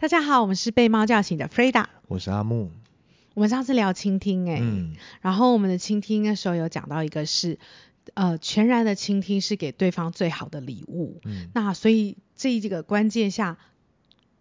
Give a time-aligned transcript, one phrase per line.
[0.00, 2.70] 大家好，我们是被猫叫醒的 Freda，我是阿木。
[3.34, 7.58] 我们上次聊倾听、欸，哎、嗯，然后我们的倾听那时候有讲到一个是，
[8.14, 11.20] 呃，全然的倾听是给对方最好的礼物。
[11.26, 13.58] 嗯，那所以这一个关键下，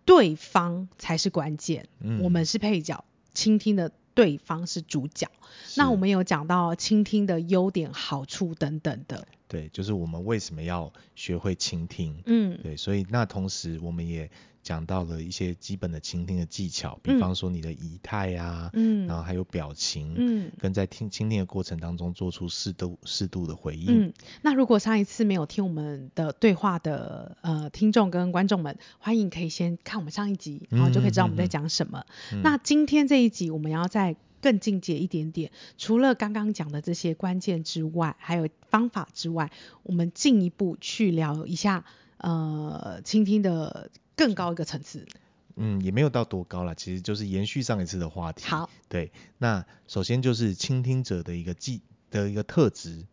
[0.06, 3.04] 对方才是关键，嗯，我们是配角，
[3.34, 5.28] 倾听的对方是主角。
[5.76, 9.28] 那我们有讲到倾听的优点、好处等等的。
[9.50, 12.24] 对，就是我们为什么要学会倾听。
[12.28, 14.32] 嗯，对，所以那同时我们也
[14.70, 24.10] 讲到了一些基本的倾听的技巧，比方说你的仪态啊，嗯，然后还有表情，嗯，跟在听倾听的过程当中做出适度适度的回应。
[24.10, 24.14] 嗯，
[24.44, 32.06] 那如果上一次没有听我们的对话的呃听众跟观众们，欢迎可以先看我们上一集，然后就可以知道我们在讲什么。
[32.32, 39.52] 嗯，那今天这一集我们要在更进阶一点点，除了刚刚讲的这些关键之外，还有方法之外，
[39.82, 41.86] 我们进一步去聊一下，
[42.18, 45.08] 呃，倾听的更高一个层次。
[45.56, 48.46] 嗯，也没有到多高啦，其实就是延续上一次的话题。
[48.46, 51.82] 好，对，那首先就是倾听者的一个技
[52.12, 53.06] 的一个特质，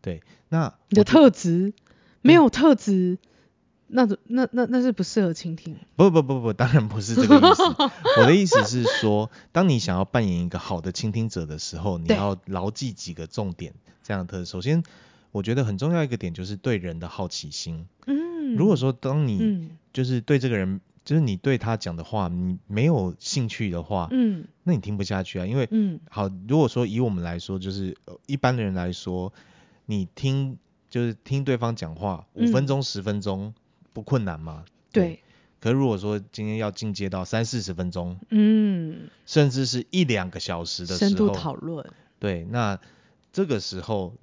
[0.00, 1.74] 对，那你的特质
[2.22, 3.18] 没有特质。
[3.86, 5.76] 那那那那是不适合倾听。
[5.94, 7.62] 不不不不，当然不是这个意思。
[8.18, 13.74] 我的意思是说，当你想要扮演一个好的倾听者的时候，你要牢记几个重点。
[14.02, 14.82] 这样的，首先，
[15.34, 17.88] 我觉得很重要一个点就是对人的好奇心。
[18.06, 18.54] 嗯。
[18.54, 25.44] 如果说当你就是对这个人，就是你对他讲的话，你没有兴趣的话，嗯，那你听不下去啊。
[25.44, 29.32] 因为，嗯，好，如果说以我们来说，就是一般的人来说，
[29.86, 30.56] 你听
[30.88, 33.52] 就是听对方讲话五分钟、十分钟。
[33.92, 34.64] 不困难吗？
[34.92, 35.04] 对。
[35.04, 35.20] 对，
[35.58, 41.84] 可是如果说今天要进阶到三四十分钟，嗯，甚至是一两个小时的时候，深度讨论，
[42.20, 42.78] 对，那
[43.32, 44.14] 这个时候。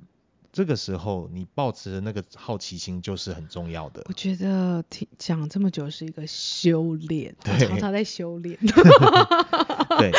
[0.51, 4.03] 这个时候，你保持的那个好奇心就是很重要的。
[4.07, 8.57] 我觉得听讲这么久是一个修炼，对，常常在修炼。
[9.97, 10.11] 对，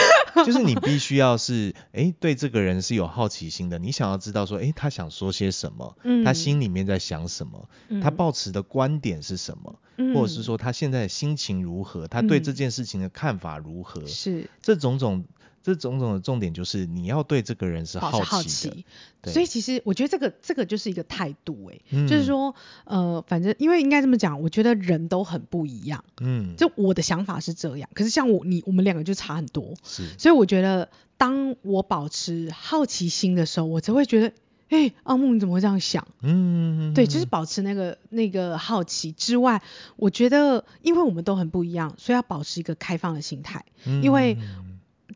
[0.44, 15.24] 就是你必须要是，哎，对这个人是有好奇心的，你想要知道说，哎，他想说些什么，嗯，他心里面在想什么，嗯，他抱持的观点是什么，嗯，或者是说他现在的心情如何，他对这件事情的看法如何，是这种种。
[15.62, 18.84] 这种种的重点就是你要对这个人是好奇的，好奇。
[19.24, 34.32] 所以其实我觉得这个这个就是一个态度，哎、嗯，就是说，呃，反正因为应该这么讲，我觉得人都很不一样，嗯，就我的想法是这样，可是像我你我们两个就差很多，是，所以我觉得当我保持好奇心的时候，我才会觉得，
[34.70, 36.04] 哎，阿木你怎么会这样想？
[36.22, 39.62] 嗯，对，就是保持那个那个好奇之外，
[39.94, 44.36] 我觉得因为我们都很不一样，所以要保持一个开放的心态，嗯、因为。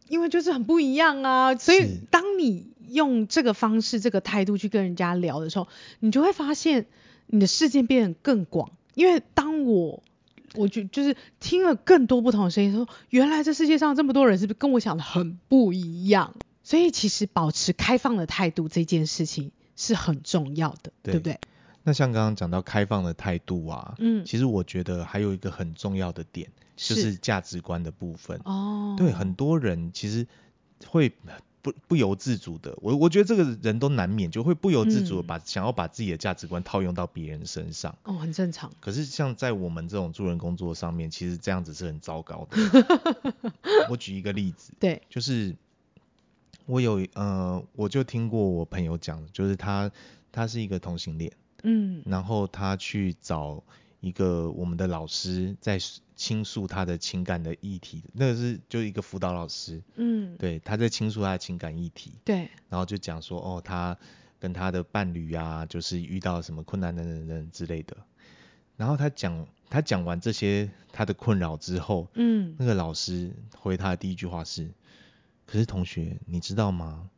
[0.09, 5.69] 因为就是很不一样啊，所以当你用这个方式、这个态度去跟人家聊的时候，
[6.01, 6.87] 你就会发现
[7.27, 8.71] 你的世界变得更广。
[8.95, 10.03] 因为当我，
[10.55, 16.35] 我就就是听了更多不同的声音，说原来这世界上这么多人是不是跟我想的很不一样？
[16.63, 21.39] 所以其实保持开放的态度这件事情是很重要的，对，对不对？
[21.87, 26.51] 那像刚刚讲到开放的态度啊，嗯，其实我觉得还有一个很重要的点。
[26.77, 30.27] 就是价值观的部分哦，对，很多人其实
[30.87, 31.11] 会
[31.63, 38.71] 不不由自主的，我我觉得这个人都难免就会不由自主的把、嗯、想要把自己的价值观套用到别人身上哦，很正常。
[38.79, 42.59] 可是像在我们这种助人工作上面，其实这样子是很糟糕的。
[43.89, 45.57] 我举一个例子，对，就是
[46.67, 49.91] 我有呃，我就听过我朋友讲，就是他
[50.31, 53.63] 他是一个同性恋，嗯，然后他去找
[54.01, 55.79] 一个我们的老师在。
[56.17, 63.95] 倾诉他的情感的议题，那个是就一个辅导老师，嗯，对，他在倾诉他的情感议题，对，然后就讲说，哦，他
[64.39, 67.95] 跟他的伴侣啊，就是遇到什么困难等等等之类的，
[68.79, 74.71] 然后他讲他讲完这些他的困扰之后，嗯，那个老师回他的第一句话是，
[75.45, 77.11] 可是同学，你知道吗？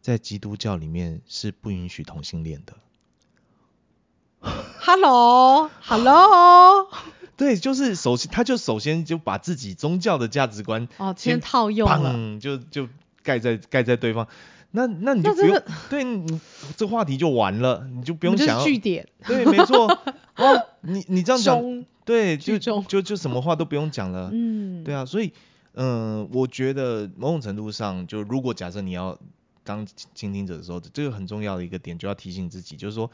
[0.00, 2.74] 在基督教里面是不允许同性恋的。
[4.82, 6.88] Hello，Hello。
[7.36, 12.88] 对，就是首先，他就首先就把自己宗教的价值观哦，先套用了，就就
[13.22, 14.26] 盖在盖在对方，
[14.70, 16.40] 那那你就不用，对你
[16.78, 19.86] 这话题就完了，你就不用想要句点，对，没错，
[20.36, 25.34] 哦，你你这样讲，对，就就就什么话都不用讲了，嗯，对啊，所以
[25.74, 29.18] 嗯、呃，我觉得某种程度上，就如果假设你要
[29.62, 33.10] 当倾听者的时候，这个很重要的一个点，就要提醒自己，就是说。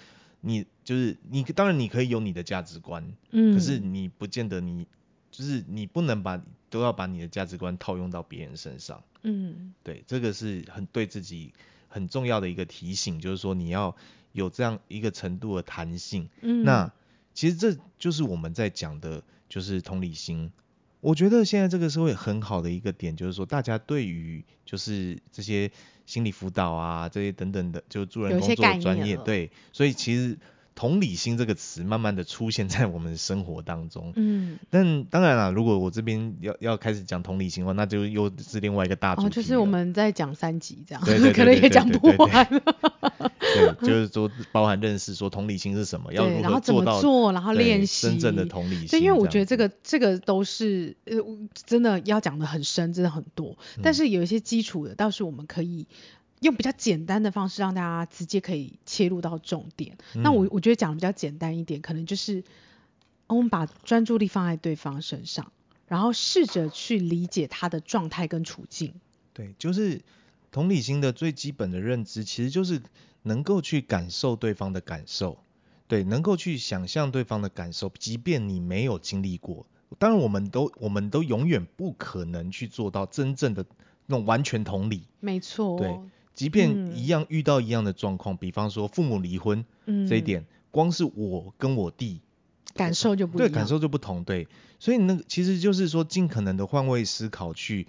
[0.48, 4.86] 你就是你，当然你可以有你的价值观，嗯，可是你不见得你
[5.32, 6.40] 就是你不能把
[6.70, 11.52] 都要把你的价值观套用到别人身上，嗯，对，这个是很对自己
[11.88, 13.96] 很重要的一个提醒，就是说你要
[14.30, 16.92] 有这样一个程度的弹性，嗯，那
[17.34, 20.52] 其实这就是我们在讲的，就是同理心，
[21.00, 25.70] 我觉得现在这个社会很好的一个点，就是说大家对于就是这些
[26.06, 30.38] 心理辅导啊，这些等等的，就助人工作的专业，对，所以其实。
[30.76, 39.26] 同理心这个词慢慢的出现在我们生活当中，嗯，但当然了，如果我这边要要开始讲同理心的话，那就又是另外一个大主题。
[39.26, 41.02] 哦，就是我们在讲三集这样，
[41.34, 42.62] 可能也讲不完。
[43.40, 47.00] 对，就是说包含认识说同理心是什么， 要如何做到，
[47.32, 48.88] 然后练习真正的同理心。
[48.88, 51.16] 对，因为我觉得这个这个都是呃
[51.64, 55.86] 真的要讲的很深，真的很多，但是有一些基础的倒是我们可以。
[56.40, 59.96] 用比较简单的方式让大家直接可以切入到重点。
[60.14, 62.44] 嗯、那我我觉得讲的比较简单一点，可能就是
[63.26, 65.50] 我们把专注力放在对方身上，
[65.88, 68.92] 然后试着去理解他的状态跟处境。
[69.32, 70.02] 对，就是
[70.52, 72.82] 同理心的最基本的认知，其实就是
[73.22, 75.38] 能够去感受对方的感受，
[75.88, 79.66] 对，能够去想象对方的感受，即便你没有经历过。
[79.98, 83.64] 当然，我们都我们都永远不可能去做到真正的
[84.06, 85.02] 那种完全同理。
[85.20, 85.78] 没错。
[85.78, 85.98] 对。
[86.36, 92.20] 即便一样遇到一样的状况，嗯，比方说父母离婚，嗯，这一点，光是我跟我弟
[92.74, 94.46] 感受就不对，感受就不同，对，
[94.78, 97.86] 所以那个其实就是说尽可能的换位思考去，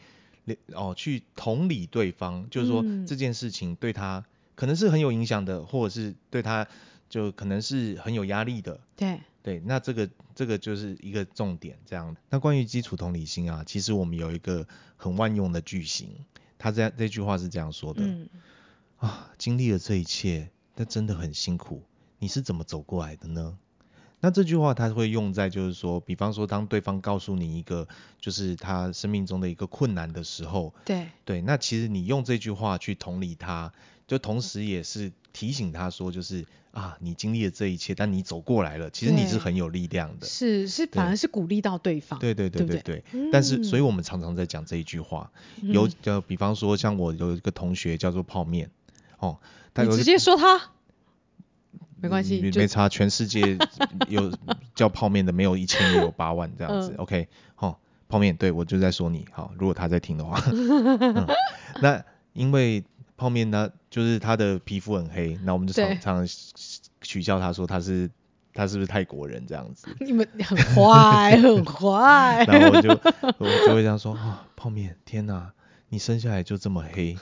[0.74, 4.24] 哦，去同理对方，就是说这件事情对他
[4.56, 6.66] 可能是很有影响的，或者是对他
[7.10, 12.16] 就可能是很有压力的，对，对，那这个这个就是一个重点，这样。
[12.30, 14.66] 那关于基础同理心啊，其实我们有一个
[14.96, 16.08] 很万用的句型。
[16.58, 18.30] 他这样这句话是这样说的，嗯、
[18.98, 21.84] 啊，经历了这一切，那真的很辛苦。
[22.20, 23.58] 你是怎么走过来的呢？
[24.20, 27.88] 那这句话他会用在就是说，比方说当对方告诉你一个
[28.20, 33.72] 就是他生命中的一个困难的时候，对对，那其实你用这句话去同理他，
[34.08, 40.26] 就同时也是提醒他说，就是啊，你经历了这一切，但你走过来了，其实你是很有力量的。
[40.26, 42.18] 是是，反而是鼓励到对方。
[42.20, 43.30] 对对对对对，对。
[43.32, 45.32] 但是，所以我们常常在讲这一句话，
[45.62, 48.72] 嗯、有就比方说，像我有一个同学叫做泡面，
[49.20, 49.38] 哦，
[49.74, 50.72] 他有直接说他。
[52.00, 52.88] 没关系，没差。
[52.88, 53.58] 全世界
[54.08, 54.32] 有
[54.76, 56.92] 叫泡面的，没有一千也有八万这样子。
[56.92, 57.78] 嗯、OK，好、哦，
[58.08, 59.28] 泡面，对我就在说你。
[59.32, 61.28] 好，如果他在听的话， 嗯、
[61.82, 62.84] 那因为
[63.18, 66.28] 泡面呢，就是他的皮肤很黑，那我们就常常
[67.02, 68.10] 取笑他说他是
[68.54, 69.88] 他是不是泰国人这样子。
[70.00, 72.46] 你们很坏，很坏。
[72.48, 72.90] 然后我就
[73.40, 75.52] 我就会这样说啊、哦，泡面，天哪，
[75.90, 77.18] 你生下来就这么黑，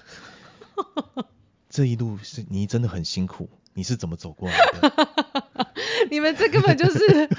[1.70, 3.50] 这一路是你真的很辛苦。
[3.78, 5.68] 你是怎么走过来的？
[6.10, 7.30] 你们这根本就是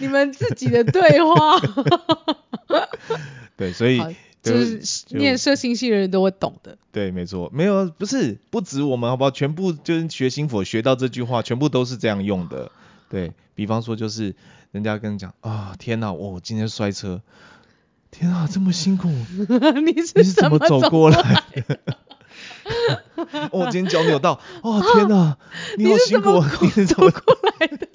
[0.00, 1.56] 你们自己的对话。
[3.56, 4.02] 对，所以
[4.44, 6.76] 就是念社心系的人都会懂的。
[6.92, 9.30] 对，没错，没有，不是，不止我们，好不好？
[9.30, 12.70] 全部就是学心佛学到这句话，全部都是这样用的。
[13.08, 14.34] 对，比方说，就是
[14.70, 17.22] 人家跟你讲啊，天哪，我、哦、今天摔车，
[18.10, 21.78] 天哪，这么辛苦，你是怎么走过来的？
[23.50, 25.38] 我、哦、今天脚扭到，哦天哪，
[25.78, 27.88] 你好辛苦，你是怎么过来的？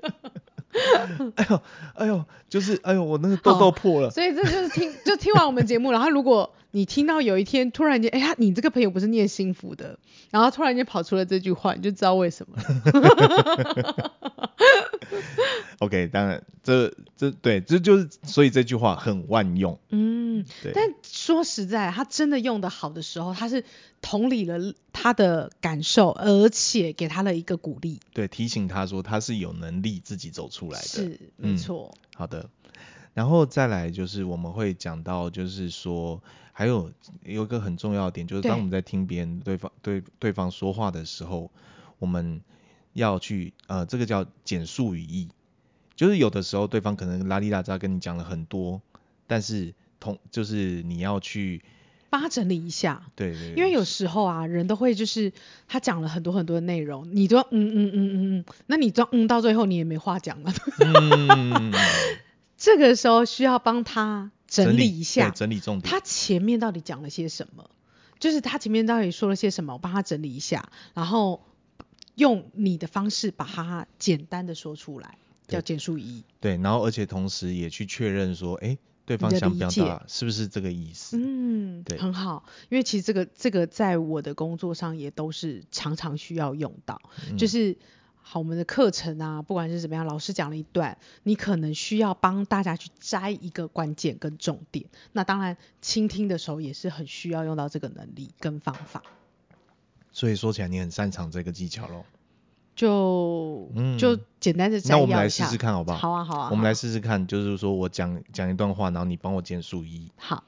[1.36, 1.62] 哎呦，
[1.95, 4.10] 哎呦，就是哎呦，我那个痘痘破了。
[4.10, 9.98] 所以这就是听， 就听完我们节目，然后如果你听到有一天突然间，哎呀，你这个朋友不是念心福的，
[10.30, 14.12] 然后突然间跑出了这句话，你就知道为什么了。
[15.80, 19.80] OK，当然，这这对，这就是所以这句话很万用。
[19.89, 20.73] 嗯，对。
[20.73, 23.63] 但说实在，他真的用的好的时候，他是
[24.01, 27.99] 同理了他的感受，而且给他了一个鼓励。
[28.13, 30.87] 对，提醒他说他是有能力自己走出来的。
[30.87, 31.92] 是，没错。
[31.95, 32.49] 嗯，好的，
[33.13, 36.92] 然后再来就是我们会讲到，就是说还有
[37.23, 41.49] 有一个很重要的点，就是当我们在听别人对方对对方说话的时候，
[41.99, 42.42] 我们
[42.94, 45.30] 要去呃，这个叫简述语义。
[45.96, 48.81] 就是有的时候对方可能拉里拉扎跟你讲了很多，
[49.28, 51.62] 但是同就是你要去
[52.10, 53.04] 帮他整理一下。
[53.16, 53.56] 对，对对。
[53.56, 55.34] 因为有时候啊，人都会就是
[55.68, 60.54] 他讲了很多很多的内容，你都嗯嗯嗯嗯嗯，那你装嗯到最后你也没话讲了。
[60.80, 61.74] 嗯。
[62.58, 65.90] 这个时候需要帮他整理一下，整理，整理重点。
[65.90, 67.69] 他前面到底讲了些什么？
[68.19, 69.74] 就是他前面到底说了些什么？
[69.74, 71.42] 我帮他整理一下，然后
[72.19, 75.18] 用你的方式把它简单的说出来。
[75.49, 76.23] 叫简述语义。
[76.40, 81.18] 对，然后而且同时也去确认说，哎，对方想表达是不是这个意思？
[81.18, 82.45] 嗯，对，很好。
[82.69, 87.02] 因为其实这个这个在我的工作上也都是常常需要用到。
[87.31, 87.76] 嗯、就是
[88.21, 94.85] 好，我们的课程啊，不管是怎么样，老师讲了一段，你可能需要帮大家去摘一个关键跟重点。
[95.14, 99.02] 那当然，倾听的时候也是很需要用到这个能力跟方法。
[100.19, 102.04] 所以说起来，你很擅长这个技巧喽。
[102.76, 104.97] 就就简单的摘要一下。
[104.97, 105.97] 那我们来试试看好不好？
[105.97, 106.49] 好啊，好啊。
[106.52, 110.11] 我们来试试看，就是说我讲讲一段话，然后你帮我减数一。
[110.18, 110.44] 好。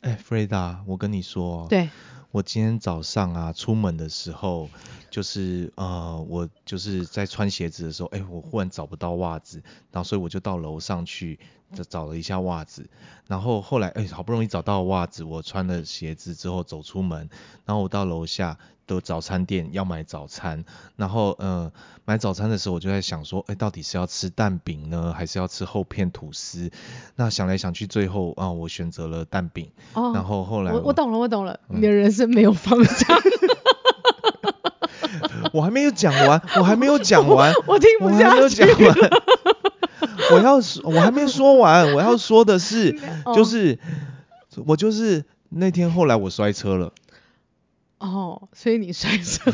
[0.00, 1.68] 哎，Freda，我跟你说。
[1.68, 1.88] 对。
[2.32, 4.68] 我今天早上啊，出门的时候，
[5.12, 11.38] 就是呃，我就是在穿鞋子的时候，哎，我忽然找不到袜子，然后所以我就到楼上去
[11.74, 12.88] 找找了一下袜子，
[13.26, 17.28] 然后后来哎，好不容易找到袜子，我穿了鞋子之后走出门，
[17.64, 20.64] 然后我到楼下的早餐店要买早餐，
[20.96, 21.70] 然后呃，
[22.04, 26.70] 买早餐的时候我就在想说，哎，到底是要吃蛋饼呢，还是要吃厚片吐司？
[27.16, 29.70] 那想来想去，最后啊，我选择了蛋饼。
[29.94, 33.16] 哦，然后后来我懂了，我懂了，嗯、你的人生没有方向。
[35.52, 38.20] 我还没有讲完，我还没有讲完，我，我听不下去。
[38.20, 39.10] 我还没有讲完，
[40.32, 42.98] 我要说，我还没说完， 我要说的是，
[43.34, 43.78] 就是、
[44.56, 46.92] 哦、我就是那天后来我摔车了。
[47.98, 49.52] 哦，所以你摔车，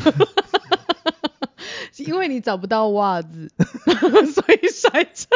[1.97, 3.51] 因为你找不到袜子，
[4.33, 5.27] 所以摔车。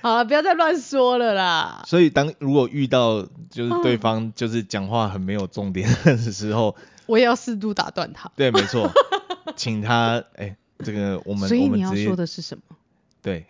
[0.00, 1.82] 好了，不要再乱说了啦。
[1.86, 8.30] 所以当如果遇到就是对方就是讲话很没有重点的时候，我也要适度打断他。
[8.36, 8.90] 对，没错，
[9.56, 12.62] 请他哎，这个我们所以你要说的是什么？
[13.22, 13.44] 对，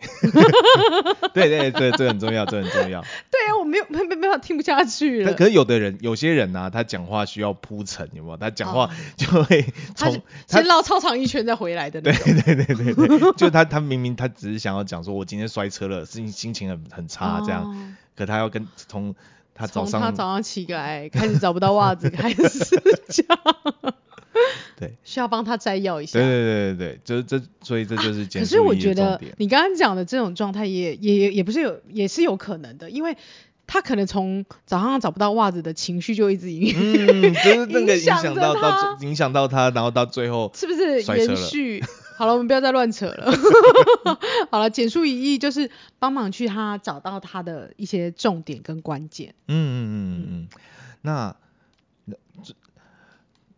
[1.35, 2.99] 对对对，这很重要，这很重要。
[3.29, 5.33] 对啊，我没有没没没法听不下去了。
[5.35, 8.37] 可是有的人，有些人啊，他讲话需要铺陈，有没有？
[8.37, 12.23] 他讲话就会从先绕操场一圈再回来的那种。
[12.25, 17.63] 对对对对对，就他他明明他只是想要讲说，我今天摔车了，心心情很很差这样。
[17.63, 19.13] 哦、可他要跟从
[19.53, 23.27] 他早上他早上起来开始找不到袜子开始讲。
[24.79, 26.19] 对，需要帮他摘要一下。
[26.19, 28.27] 对对对对对，就是这，所以这就是。
[28.27, 33.17] 可是我觉得你刚刚讲的这种状态也也也也不是有，也是有可能的，因为
[33.65, 41.83] 他可能从早上找不到袜子的情绪就一直影，嗯， 就是那个影响到到影响到他，然后到最后是不是延续？
[42.15, 43.31] 好了，我们不要再乱扯了。
[44.51, 49.33] 好了，简述一意就是帮忙去他找到他的一些重点跟关键。
[49.47, 50.47] 嗯嗯嗯嗯嗯，
[51.01, 51.35] 那。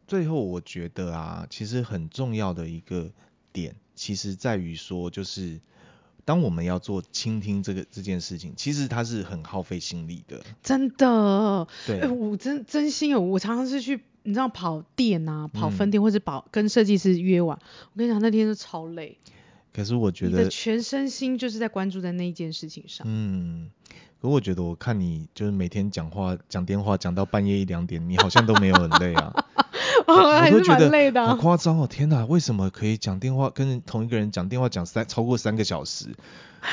[0.09, 3.11] 最后，我觉得啊，其实很重要的一个
[3.53, 5.59] 点，其实在于说，就是
[6.25, 10.41] 当我们要做倾听这个这件事情，其实它是很耗费心力的。
[10.63, 17.55] 真的，对，欸、我真真心有，我常常是去，你知道跑店啊，跑分店，嗯、或者跑跟设计师约完，
[17.93, 19.15] 我跟你讲，那天都超累。
[19.71, 23.05] 可是我觉得，你的全身心就是在关注在那一件事情上。
[23.07, 23.69] 嗯，
[24.19, 29.31] 可我觉得我看你就是每天讲话讲电话讲到半夜一两点，你好像都没有很累啊。
[30.09, 31.87] 我， 我都觉得好夸张哦！
[31.87, 36.07] 天哪，为什么可以讲电话跟同一个人讲电话讲三超过三个小时？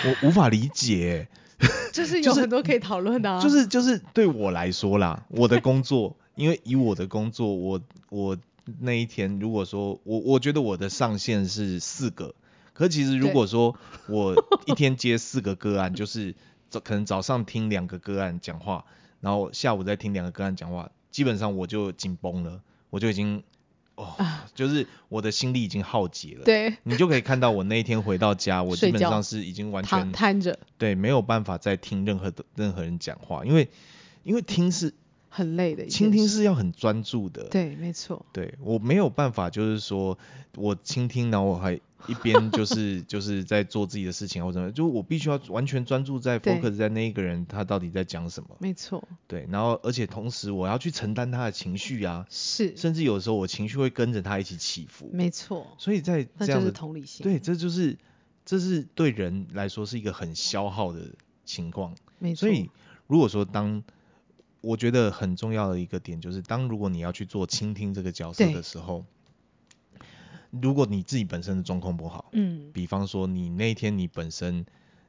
[0.05, 1.29] 我无法理解。
[1.91, 3.41] 就是有很多可以讨论的啊。
[3.41, 8.37] 就是就是对我来说啦，我的工作，因为以我的工作，我我
[8.81, 12.35] 那一天如果说我我觉得我的上限是四个，
[12.75, 13.75] 可其实如果说
[14.07, 14.35] 我
[14.67, 16.35] 一天接四个个案，就是
[16.69, 18.85] 早可能早上听两个个案讲话，
[19.21, 22.61] 然后下午再听两个个案讲话，基本上我就紧绷了。
[22.91, 23.43] 我就已经，
[23.95, 26.45] 哦，啊、就是我的心力已经耗竭了。
[26.45, 33.69] 对，你就可以看到我那一天回到家， 我基本上是已经完全瘫着，对，没有办法再听任何的任何人讲话，因为
[34.23, 34.95] 因为听是
[35.37, 37.45] 很累的，倾听是要很专注的。
[37.49, 38.25] 对，没错。
[38.33, 40.19] 对，我没有办法，就是说
[40.57, 41.81] 我倾听，然后我还。
[42.09, 48.51] 一边就 是就是在做自己的事情或者什么，就我必须要完全专注在 focus 在那一个人他到底在讲什么。
[48.61, 49.03] 没错。
[49.27, 52.25] 对，然后而且同时我要去承担他的情绪啊。
[52.31, 52.77] 是。
[52.77, 55.11] 甚至有时候我情绪会跟着他一起起伏。
[55.13, 55.67] 没错。
[55.79, 57.25] 所以在这样的同理心。
[57.25, 57.97] 对，这就是
[58.45, 61.01] 这是对人来说是一个很消耗的
[61.45, 61.93] 情况。
[62.21, 62.41] 没错。
[62.41, 62.71] 所以
[63.09, 63.83] 如果说当
[64.67, 69.05] 我觉得很重要的一个点就是，当如果你要去做倾听这个角色的时候。
[70.63, 74.65] 如果你自己本身的状况不好，嗯，比方说你那天你本身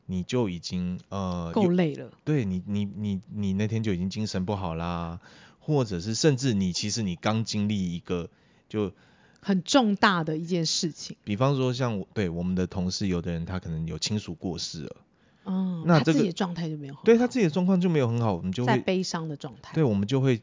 [0.06, 5.22] 你就已经呃够累了，对你你你你那天就已经精神不好啦，
[5.60, 8.30] 或者是甚至你其实你刚经历一个
[8.68, 8.92] 就
[9.40, 14.96] 很重大的一件事情，比方说像对我们的同事，有的人他可能有亲属过世了，
[15.48, 20.42] 嗯，那、这个、他自己的状态就没有很好，对他自己的状况就没有很好，我们就会在悲伤的状态，对，我们就会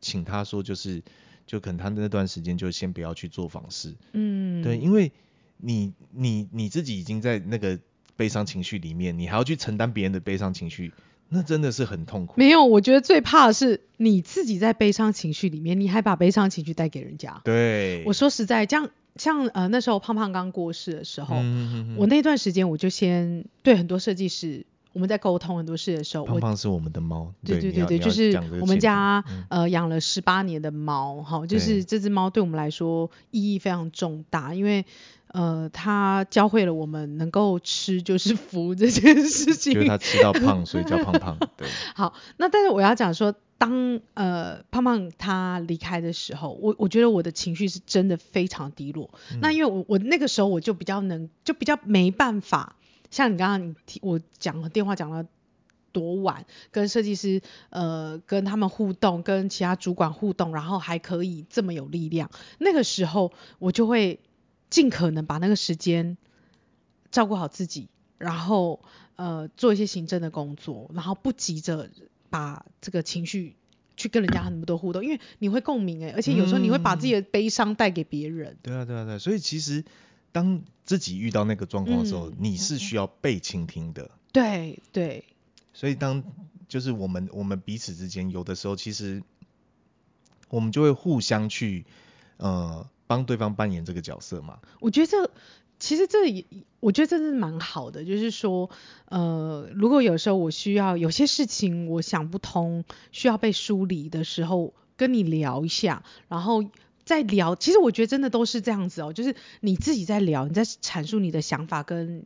[0.00, 1.02] 请他说就是。
[1.44, 5.10] 就可能他那段时间就先不要去做访视，嗯，对，因为
[5.58, 7.78] 你你你自己已经在那个
[8.16, 10.92] 悲伤情绪里面，你还要去承担别人的悲伤情绪，
[11.28, 12.34] 那真的是很痛苦。
[12.36, 17.42] 没有，我觉得最怕的是你自己在悲伤情绪里面，你还把悲伤情绪带给人家。
[17.44, 21.36] 对，我说实在，这样像呃那时候胖胖刚过世的时候，
[21.96, 24.64] 我那段时间我就先对很多设计师。
[24.94, 34.84] 我们在沟通很多事的时候，胖胖是我们的猫，对对对对，就是我们家、嗯、呃养了十八年的猫，哈，就是这只猫对我们来说意义非常重大，因为
[35.28, 41.38] 呃它教会了我们能够吃就是福这件事情，就是它吃到胖，所以叫胖胖。
[41.56, 41.66] 对，
[41.96, 49.08] 好，那但是我要讲说，当呃胖胖他离开的时候，我我觉得我的情绪是真的非常低落。
[49.30, 52.74] 嗯、那因为我我那个时候我就比较能，就比较没办法。
[53.08, 55.24] 像你刚刚你提我讲电话讲了
[55.92, 57.40] 多晚，跟设计师
[57.70, 62.32] 呃跟他们互动，跟其他主管互动，然后还可以这么有力量。
[62.58, 64.18] 那个时候我就会
[64.70, 66.16] 尽可能把那个时间
[67.12, 67.88] 照顾好自己，
[68.18, 68.80] 然后
[69.14, 71.88] 呃做一些行政的工作，然后不急着
[72.32, 73.54] 把这个情绪
[73.96, 78.52] 去跟人家很多互动，因为你会共鸣诶，而且有时候你会把自己的悲伤带给别人。
[78.52, 78.58] 嗯。
[78.62, 79.84] 对啊对啊对，所以其实。
[80.34, 84.10] 当自己遇到那个状况的时候，嗯，你是需要被倾听的。
[84.32, 85.22] 对对。
[85.74, 86.24] 所以当
[86.66, 89.22] 就是我们我们彼此之间有的时候，其实
[90.48, 91.84] 我们就会互相去
[92.38, 94.58] 呃帮对方扮演这个角色嘛。
[94.80, 95.30] 我觉得这
[95.82, 96.44] 其实这也
[96.78, 98.70] 我觉得这是蛮好的，就是说
[99.06, 106.64] 呃如果有时候我需要有些事情我想不通，需要被梳理的时候，跟你聊一下，然后。
[107.04, 112.24] 在聊，其实我觉得真的都是这样子哦，就是你自己在聊，你在阐述你的想法跟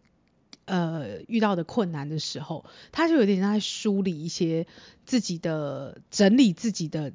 [0.66, 4.66] 呃遇到的困难的时候，他就有点在梳理一些
[5.06, 7.14] 自己的整理自己的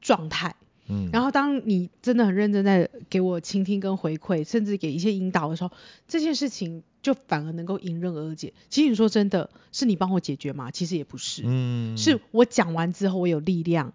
[0.00, 0.56] 状态。
[0.88, 5.70] 嗯，然后当你真的很认真在给我倾听跟回馈，甚至给一些引导的时候，
[6.06, 8.52] 这件事情就反而能够迎刃而解。
[8.70, 10.70] 其实你说真的是你帮我解决吗？
[10.70, 13.92] 其实也不是，嗯，是我讲完之后我有力量。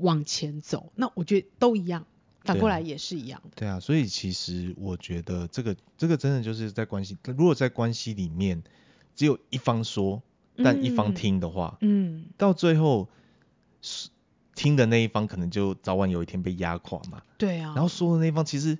[0.00, 2.06] 往前走，那我觉得都一样，
[2.42, 3.50] 反过来也是一样的。
[3.56, 8.62] 对啊，对啊，所以其实我觉得这个这个真的就是在关系，如果在关系里面
[9.16, 10.22] 只有一方说，
[10.62, 13.08] 但一方听的话，嗯，到最后
[14.58, 17.22] 听的那一方可能就早晚有一天被压垮嘛。
[17.38, 17.72] 对啊。
[17.74, 18.76] 然后说的那一方其实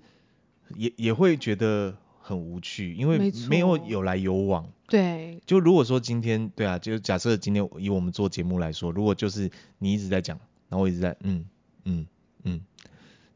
[0.74, 4.68] 也也会觉得很无趣，因为没有有来有往。
[4.88, 5.40] 对。
[5.46, 10.38] 就如果说今天，对啊，就假设今天以我们做节目来说，如果就是你一直在讲。
[10.70, 11.46] 然后我一直在嗯
[11.84, 12.06] 嗯
[12.42, 12.60] 嗯，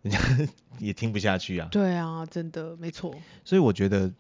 [0.03, 0.21] 人家
[0.79, 1.67] 也听不下去啊。
[1.71, 3.15] 对啊，真的没错。
[3.43, 4.13] 所以我觉得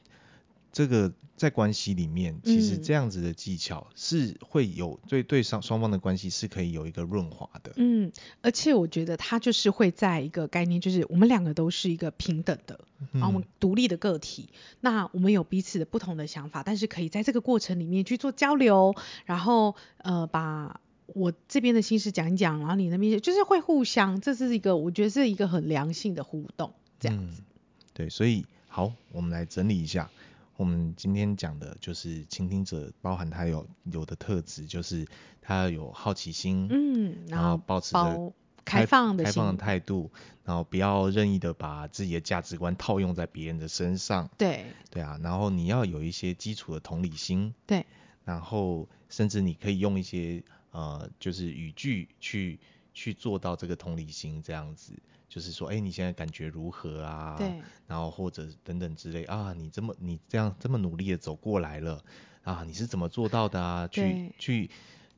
[0.73, 7.73] 这个在关系里面，其实这样子的技巧是会有对对双双方的关系是可以有一个润滑的。
[7.77, 12.81] 嗯，而且我觉得它就是会在一个概念，就是我们两个都是一个平等的，
[13.13, 14.49] 然后我们独立的个体。
[14.51, 14.57] 嗯。
[14.81, 18.95] 那我们有彼此的不同的想法，但是可以在这个过程里面去做交流，
[19.27, 20.81] 然后呃把。
[21.15, 27.43] 我这边的心事讲一讲，然后你那边就是会互相，这是一个我觉得是一个很良性的互动，这样子。
[27.43, 27.45] 嗯、
[27.93, 30.11] 对，所以好，我们来整理一下，
[30.57, 35.07] 我们今天讲的就是倾听者，包含他有有的特质，就是
[35.41, 38.33] 他有好奇心，嗯，然后保持着
[38.65, 40.11] 开放的开放的态度，
[40.45, 47.85] 然后不要任意的把自己的价值观套用在别人的身上，对，对啊，然后你要有一些基础的同理心，对，
[48.25, 50.43] 然后甚至你可以用一些。
[50.73, 52.59] 呃，就是语句去
[52.93, 54.93] 去做到这个同理心这样子，
[55.29, 57.37] 就是说，哎，你现在感觉如何啊？
[57.39, 57.61] 对。
[57.87, 62.03] 然后或者等等之类啊，你这么你这样这么努力的走过来了
[62.43, 63.89] 啊，你是怎么做到的啊？
[63.89, 64.71] 去去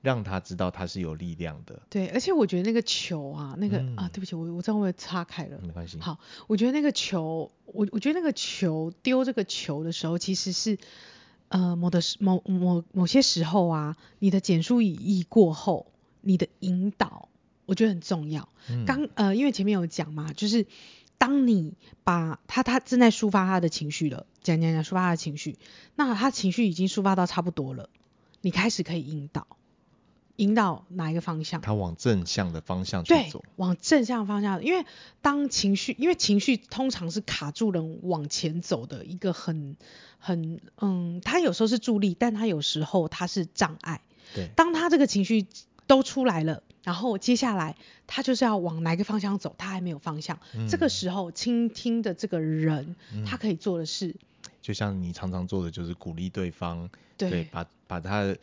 [0.02, 1.82] 让他知道他是有力量的。
[1.90, 5.58] 对，而且我觉得那个球啊，那个、嗯、啊，对不起，我我这样会岔开了。
[5.62, 5.98] 没关系。
[6.00, 10.78] 好，我觉得那个球，我我觉得那个球丢这个球的时候，其实是。
[11.48, 15.86] 呃，某的某某某些时候啊，你的简述语义过后，
[16.20, 17.28] 你的引导，
[17.66, 18.48] 我觉得很重要。
[18.68, 20.66] 嗯、刚呃，因为前面有讲嘛，就是
[21.18, 25.56] 当你把他他正在抒发他的情绪了，讲讲讲抒发他的情绪，
[25.94, 27.88] 那他情绪已经抒发到差不多了，
[28.40, 29.46] 你开始可以引导。
[30.36, 31.60] 引导哪一个方向？
[31.60, 33.38] 他往正向的方向去走。
[33.38, 34.64] 对，往正向方向。
[34.64, 34.84] 因为
[35.22, 39.76] 当情绪，因为情绪通常是卡住人往前走的一个很
[40.18, 44.00] 很嗯，他有时候是助力，但他有时候他是障碍。
[44.34, 44.48] 对。
[44.56, 45.46] 当他这个情绪
[45.86, 50.38] 都出来了，然后接下来他就是要往哪个方向走，他还没有方向。
[50.54, 50.68] 嗯。
[50.68, 54.14] 这个时候倾听的这个人，嗯，他可以做的事，
[54.60, 58.34] 就像你常常做的，就是鼓励对方，对，对把把他。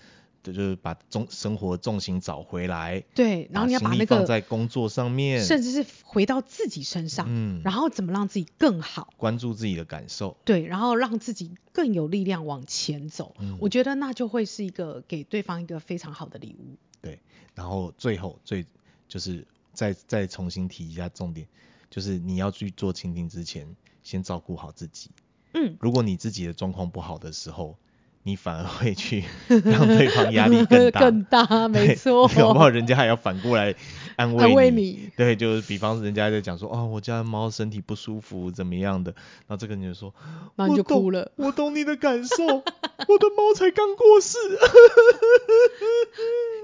[0.43, 17.19] 就是把重生活重心找回来，对，然后你要把那个放在工作上面，甚至是回到自己身上，嗯，然后怎么让自己更好，关注自己的感受，对，然后让自己更有力量往前走，嗯，我觉得那就会是一个给对方一个非常好的礼物，对，
[17.55, 18.65] 然后最后最
[19.07, 21.47] 就是再再重新提一下重点，
[21.89, 25.09] 就是你要去做倾听之前，先照顾好自己，
[25.53, 27.77] 嗯，如果你自己的状况不好的时候。
[28.23, 29.23] 你反而会去
[29.65, 32.27] 让对方压力更大，更大，没错。
[32.27, 33.73] 搞不好人家还要反过来
[34.15, 34.43] 安慰你。
[34.43, 35.09] 安慰你。
[35.17, 39.11] 对，就是比方人家在讲说，哦，我家的猫身体不舒服，怎么样的，
[39.47, 40.13] 然后这个你就说，
[40.55, 41.31] 然后你就哭了。
[41.35, 44.37] 我懂，我懂你的感受，我的猫才刚过世。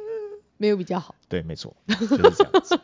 [0.58, 1.16] 没有比较好。
[1.30, 2.80] 对，没错，就是这样子。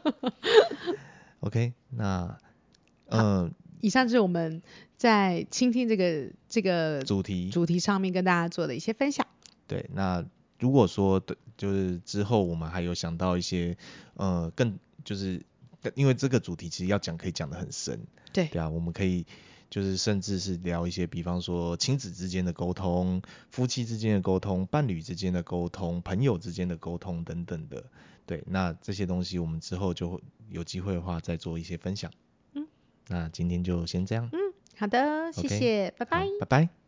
[1.41, 2.37] OK，那，
[3.07, 3.53] 嗯。
[3.81, 4.61] 以上就是我们
[4.95, 9.27] 在倾听这个这个主题主题上面跟大家做的一些分享。
[9.67, 10.23] 对，那
[10.57, 13.75] 如果说对，就是之后我们还有想到一些，
[14.13, 15.41] 呃，更就是
[15.95, 17.99] 因为这个主题其实要讲可以讲的很深。
[18.31, 18.47] 对。
[18.47, 19.25] 对啊，我们可以
[19.73, 27.83] 就是甚至是聊一些，比方说亲子之间的沟通、夫妻之间的沟通、伴侣之间的沟通、朋友之间的沟通等等的。
[28.27, 32.11] 对，那这些东西我们之后就会有机会的话再做一些分享。
[32.53, 32.67] 嗯
[33.07, 34.29] 那今天就先这样。
[34.31, 34.37] 嗯，
[34.77, 36.27] 好的，谢谢.拜拜。
[36.39, 36.82] 拜拜。